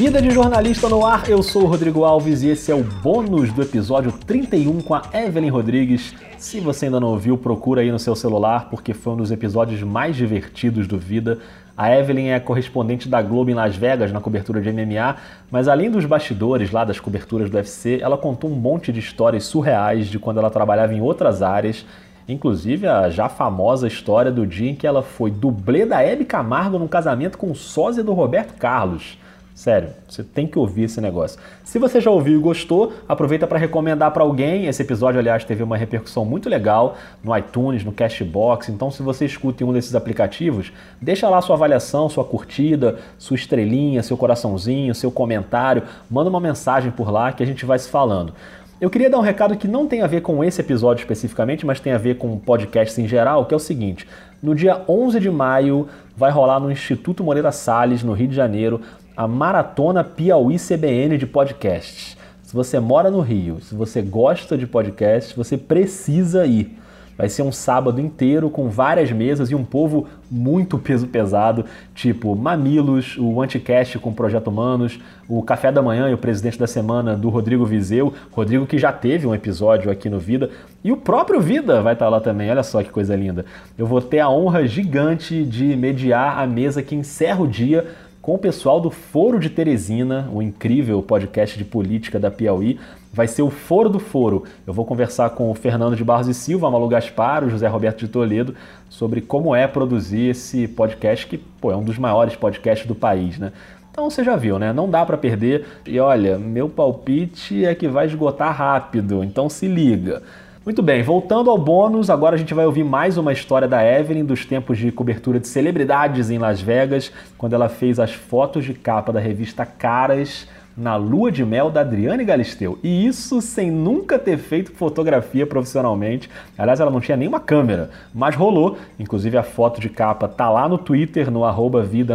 [0.00, 3.52] Vida de jornalista no ar, eu sou o Rodrigo Alves e esse é o bônus
[3.52, 6.14] do episódio 31 com a Evelyn Rodrigues.
[6.38, 9.82] Se você ainda não ouviu, procura aí no seu celular porque foi um dos episódios
[9.82, 11.38] mais divertidos do Vida.
[11.76, 15.16] A Evelyn é correspondente da Globo em Las Vegas na cobertura de MMA,
[15.50, 19.44] mas além dos bastidores lá das coberturas do UFC, ela contou um monte de histórias
[19.44, 21.84] surreais de quando ela trabalhava em outras áreas
[22.30, 26.78] Inclusive a já famosa história do dia em que ela foi dublê da Hebe Camargo
[26.78, 29.18] num casamento com o sósia do Roberto Carlos.
[29.60, 31.38] Sério, você tem que ouvir esse negócio.
[31.64, 34.64] Se você já ouviu e gostou, aproveita para recomendar para alguém.
[34.64, 38.70] Esse episódio, aliás, teve uma repercussão muito legal no iTunes, no Cashbox.
[38.70, 43.34] Então, se você escuta em um desses aplicativos, deixa lá sua avaliação, sua curtida, sua
[43.34, 45.82] estrelinha, seu coraçãozinho, seu comentário.
[46.10, 48.32] Manda uma mensagem por lá que a gente vai se falando.
[48.80, 51.80] Eu queria dar um recado que não tem a ver com esse episódio especificamente, mas
[51.80, 54.08] tem a ver com podcasts em geral, que é o seguinte:
[54.42, 58.80] no dia 11 de maio vai rolar no Instituto Moreira Salles, no Rio de Janeiro,
[59.20, 62.16] a Maratona Piauí CBN de podcasts.
[62.42, 66.78] Se você mora no Rio, se você gosta de podcasts, você precisa ir.
[67.18, 72.34] Vai ser um sábado inteiro com várias mesas e um povo muito peso pesado, tipo
[72.34, 76.66] Mamilos, o Anticast com o Projeto Humanos, o Café da Manhã e o Presidente da
[76.66, 80.48] Semana do Rodrigo Vizeu, Rodrigo que já teve um episódio aqui no Vida,
[80.82, 83.44] e o próprio Vida vai estar lá também, olha só que coisa linda.
[83.76, 87.86] Eu vou ter a honra gigante de mediar a mesa que encerra o dia
[88.22, 92.78] com o pessoal do Foro de Teresina, o incrível podcast de política da Piauí.
[93.12, 94.44] Vai ser o Foro do Foro.
[94.66, 98.00] Eu vou conversar com o Fernando de Barros e Silva, Malu Gaspar, o José Roberto
[98.00, 98.54] de Toledo,
[98.88, 103.38] sobre como é produzir esse podcast, que pô, é um dos maiores podcasts do país,
[103.38, 103.52] né?
[103.90, 104.72] Então você já viu, né?
[104.72, 105.66] Não dá para perder.
[105.86, 110.22] E olha, meu palpite é que vai esgotar rápido, então se liga.
[110.62, 114.26] Muito bem, voltando ao bônus, agora a gente vai ouvir mais uma história da Evelyn
[114.26, 118.74] dos tempos de cobertura de celebridades em Las Vegas, quando ela fez as fotos de
[118.74, 122.78] capa da revista Caras na lua de mel da Adriane Galisteu.
[122.82, 126.30] E isso sem nunca ter feito fotografia profissionalmente.
[126.56, 128.76] Aliás, ela não tinha nenhuma câmera, mas rolou.
[128.98, 132.14] Inclusive a foto de capa tá lá no Twitter, no arroba vida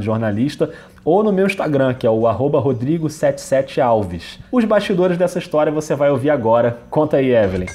[0.00, 0.72] jornalista
[1.04, 4.40] ou no meu Instagram, que é o rodrigo77alves.
[4.50, 6.80] Os bastidores dessa história você vai ouvir agora.
[6.90, 7.66] Conta aí, Evelyn.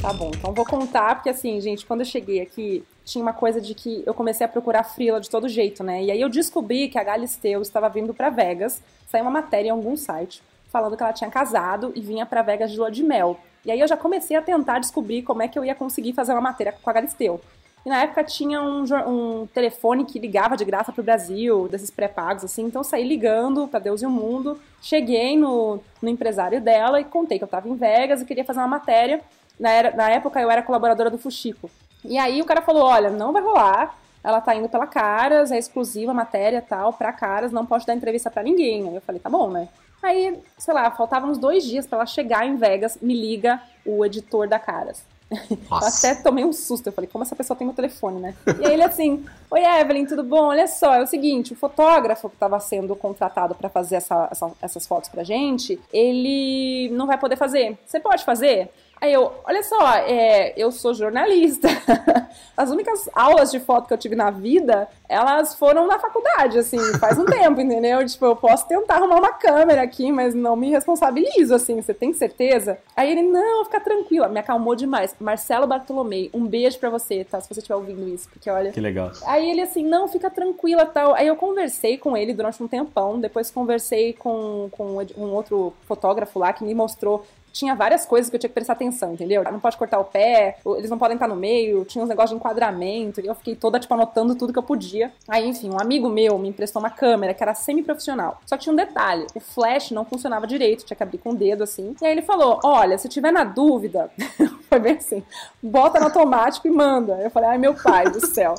[0.00, 3.60] Tá bom, então vou contar, porque assim, gente, quando eu cheguei aqui, tinha uma coisa
[3.60, 6.04] de que eu comecei a procurar frila de todo jeito, né?
[6.04, 8.80] E aí eu descobri que a Galisteu estava vindo para Vegas,
[9.16, 12.70] saiu uma matéria em algum site falando que ela tinha casado e vinha para Vegas
[12.70, 13.38] de lua de mel.
[13.64, 16.32] E aí eu já comecei a tentar descobrir como é que eu ia conseguir fazer
[16.32, 17.40] uma matéria com a Galisteu.
[17.84, 22.44] E na época tinha um, um telefone que ligava de graça pro Brasil, desses pré-pagos,
[22.44, 22.64] assim.
[22.64, 24.60] Então saí ligando para Deus e o mundo.
[24.82, 28.58] Cheguei no, no empresário dela e contei que eu tava em Vegas e queria fazer
[28.58, 29.20] uma matéria.
[29.58, 31.70] Na, era, na época eu era colaboradora do Fuxico.
[32.04, 33.96] E aí o cara falou: olha, não vai rolar.
[34.26, 38.28] Ela tá indo pela Caras, é exclusiva matéria tal, pra Caras, não pode dar entrevista
[38.28, 38.88] para ninguém.
[38.88, 39.68] Aí eu falei: tá bom, né?
[40.02, 44.04] Aí, sei lá, faltavam uns dois dias para ela chegar em Vegas, me liga o
[44.04, 45.04] editor da Caras.
[45.70, 46.88] Até tomei um susto.
[46.88, 48.34] Eu falei, como essa pessoa tem meu telefone, né?
[48.60, 50.46] E aí ele assim, oi Evelyn, tudo bom?
[50.46, 54.50] Olha só, é o seguinte, o fotógrafo que estava sendo contratado para fazer essa, essa,
[54.60, 57.78] essas fotos pra gente, ele não vai poder fazer.
[57.86, 58.70] Você pode fazer?
[59.00, 61.68] Aí eu, olha só, é, eu sou jornalista.
[62.56, 66.78] As únicas aulas de foto que eu tive na vida, elas foram na faculdade, assim,
[66.98, 68.04] faz um tempo, entendeu?
[68.06, 72.14] Tipo, eu posso tentar arrumar uma câmera aqui, mas não me responsabilizo, assim, você tem
[72.14, 72.78] certeza?
[72.96, 75.14] Aí ele, não, fica tranquila, me acalmou demais.
[75.20, 77.38] Marcelo Bartolomei, um beijo para você, tá?
[77.40, 78.72] Se você estiver ouvindo isso, porque olha.
[78.72, 79.12] Que legal.
[79.26, 81.14] Aí ele, assim, não, fica tranquila tal.
[81.14, 86.38] Aí eu conversei com ele durante um tempão, depois conversei com, com um outro fotógrafo
[86.38, 89.42] lá que me mostrou tinha várias coisas que eu tinha que prestar atenção, entendeu?
[89.44, 92.36] Não pode cortar o pé, eles não podem estar no meio, tinha uns negócios de
[92.36, 95.10] enquadramento, e eu fiquei toda, tipo, anotando tudo que eu podia.
[95.26, 98.40] Aí, enfim, um amigo meu me emprestou uma câmera que era semi-profissional.
[98.44, 101.34] Só que tinha um detalhe: o flash não funcionava direito, tinha que abrir com o
[101.34, 101.96] dedo assim.
[102.00, 104.10] E aí ele falou: Olha, se tiver na dúvida,
[104.68, 105.22] foi bem assim,
[105.62, 107.14] bota no automático e manda.
[107.22, 108.54] Eu falei: Ai, meu pai do céu.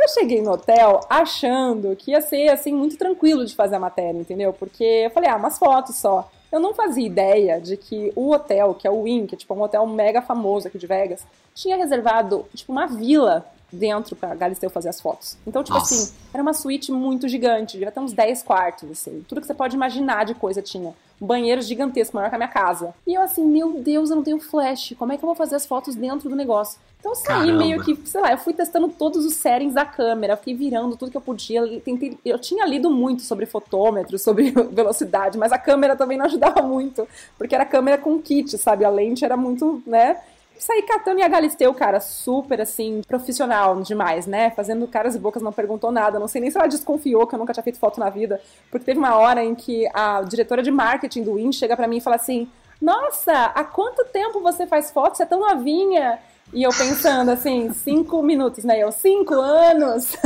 [0.00, 4.16] Eu cheguei no hotel achando que ia ser assim muito tranquilo de fazer a matéria,
[4.16, 4.52] entendeu?
[4.52, 6.30] Porque eu falei, ah, umas fotos só.
[6.50, 9.54] Eu não fazia ideia de que o hotel, que é o Wynn, que é tipo
[9.54, 14.70] um hotel mega famoso aqui de Vegas, tinha reservado tipo uma vila dentro pra Galisteu
[14.70, 15.36] fazer as fotos.
[15.46, 15.94] Então, tipo Nossa.
[15.94, 19.24] assim, era uma suíte muito gigante, devia ter uns 10 quartos, assim.
[19.28, 20.94] Tudo que você pode imaginar de coisa tinha.
[21.20, 22.94] Banheiro gigantesco, maior que a minha casa.
[23.06, 24.94] E eu assim, meu Deus, eu não tenho flash.
[24.98, 26.78] Como é que eu vou fazer as fotos dentro do negócio?
[26.98, 27.58] Então eu saí Caramba.
[27.58, 31.10] meio que, sei lá, eu fui testando todos os settings da câmera, fiquei virando tudo
[31.10, 31.60] que eu podia.
[31.60, 36.26] Eu, tentei, eu tinha lido muito sobre fotômetro, sobre velocidade, mas a câmera também não
[36.26, 37.06] ajudava muito,
[37.36, 38.84] porque era câmera com kit, sabe?
[38.84, 40.20] A lente era muito, né?
[40.58, 44.50] Saí catando e a Galisteu, cara, super assim, profissional demais, né?
[44.50, 46.18] Fazendo caras e bocas, não perguntou nada.
[46.18, 48.40] Não sei nem se ela desconfiou que eu nunca tinha feito foto na vida.
[48.70, 51.98] Porque teve uma hora em que a diretora de marketing do Win chega para mim
[51.98, 52.48] e fala assim:
[52.80, 55.16] Nossa, há quanto tempo você faz foto?
[55.16, 56.18] Você é tão novinha.
[56.52, 58.78] E eu pensando assim, cinco minutos, né?
[58.78, 60.16] Eu, cinco anos.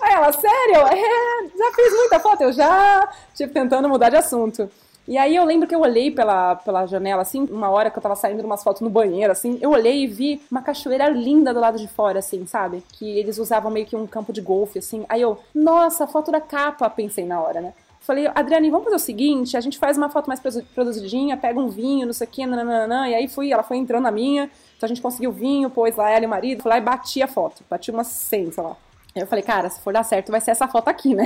[0.00, 0.76] Aí ela, sério?
[0.76, 4.70] É, já fiz muita foto, eu já, tipo, tentando mudar de assunto.
[5.08, 8.02] E aí eu lembro que eu olhei pela, pela janela, assim, uma hora que eu
[8.02, 11.60] tava saindo umas fotos no banheiro, assim, eu olhei e vi uma cachoeira linda do
[11.60, 12.82] lado de fora, assim, sabe?
[12.92, 15.04] Que eles usavam meio que um campo de golfe, assim.
[15.08, 17.72] Aí eu, nossa, foto da capa, pensei na hora, né?
[18.00, 20.40] Falei, Adriane, vamos fazer o seguinte, a gente faz uma foto mais
[20.74, 24.04] produzidinha, pega um vinho, não sei o que, nananã, e aí fui, ela foi entrando
[24.04, 24.44] na minha,
[24.76, 27.20] então a gente conseguiu vinho, pôs lá ela e o marido, fui lá e bati
[27.20, 28.76] a foto, bati umas 100, sei lá.
[29.16, 31.24] Eu falei, cara, se for dar certo, vai ser essa foto aqui, né?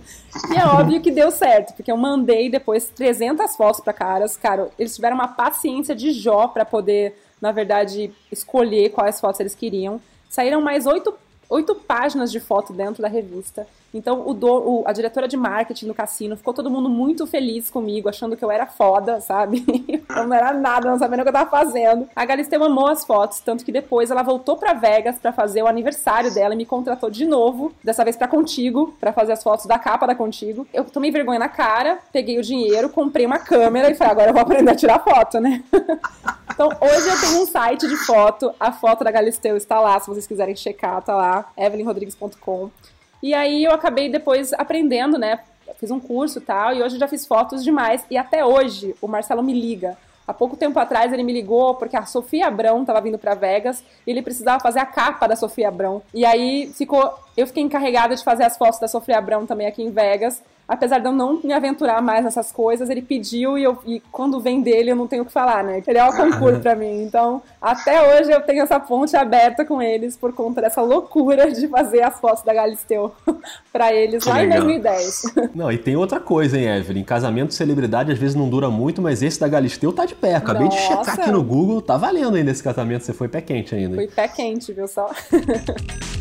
[0.54, 4.36] e é óbvio que deu certo, porque eu mandei depois 300 fotos para caras.
[4.36, 9.56] Cara, eles tiveram uma paciência de Jó para poder, na verdade, escolher quais fotos eles
[9.56, 10.00] queriam.
[10.28, 11.14] Saíram mais oito,
[11.48, 13.66] oito páginas de foto dentro da revista.
[13.94, 17.68] Então, o, do, o a diretora de marketing do cassino ficou todo mundo muito feliz
[17.68, 19.64] comigo, achando que eu era foda, sabe?
[20.08, 22.08] eu não era nada, não sabendo o que eu tava fazendo.
[22.16, 25.66] A Galisteu amou as fotos, tanto que depois ela voltou para Vegas para fazer o
[25.66, 29.66] aniversário dela e me contratou de novo, dessa vez para Contigo, para fazer as fotos
[29.66, 30.66] da capa da Contigo.
[30.72, 34.34] Eu tomei vergonha na cara, peguei o dinheiro, comprei uma câmera e falei, agora eu
[34.34, 35.62] vou aprender a tirar foto, né?
[36.52, 40.06] então, hoje eu tenho um site de foto, a foto da Galisteu está lá, se
[40.06, 42.70] vocês quiserem checar, tá lá, evelynrodrigues.com.
[43.22, 45.40] E aí eu acabei depois aprendendo, né?
[45.78, 48.04] Fiz um curso e tal, e hoje eu já fiz fotos demais.
[48.10, 49.96] E até hoje o Marcelo me liga.
[50.26, 53.82] Há pouco tempo atrás ele me ligou porque a Sofia Abrão estava vindo para Vegas
[54.06, 56.02] e ele precisava fazer a capa da Sofia Abrão.
[56.14, 59.82] E aí ficou, eu fiquei encarregada de fazer as fotos da Sofia Abrão também aqui
[59.82, 63.78] em Vegas apesar de eu não me aventurar mais nessas coisas, ele pediu e, eu,
[63.86, 65.82] e quando vem dele eu não tenho o que falar, né?
[65.86, 67.02] Ele é o concurso pra mim.
[67.02, 71.68] Então, até hoje eu tenho essa ponte aberta com eles por conta dessa loucura de
[71.68, 73.12] fazer as fotos da Galisteu
[73.70, 74.62] pra eles que lá legal.
[74.70, 75.22] em 2010.
[75.54, 77.04] Não, e tem outra coisa, hein, Evelyn?
[77.04, 80.36] Casamento de celebridade às vezes não dura muito, mas esse da Galisteu tá de pé.
[80.36, 80.78] Acabei Nossa.
[80.78, 83.04] de checar aqui no Google, tá valendo ainda esse casamento.
[83.04, 83.94] Você foi pé quente ainda.
[83.94, 85.10] Fui pé quente, viu só?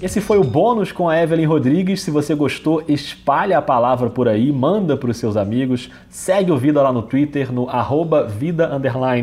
[0.00, 2.02] Esse foi o bônus com a Evelyn Rodrigues.
[2.02, 6.56] Se você gostou, espalha a palavra por aí, manda para os seus amigos, segue o
[6.56, 8.70] Vida lá no Twitter, no arroba vida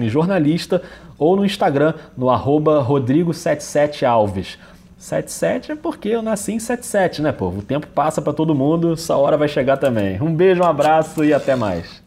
[0.07, 0.81] jornalista
[1.17, 4.57] ou no Instagram, no arroba rodrigo77alves.
[4.97, 7.59] 77 é porque eu nasci em 77, né, povo?
[7.59, 10.21] O tempo passa para todo mundo, essa hora vai chegar também.
[10.21, 12.03] Um beijo, um abraço e até mais.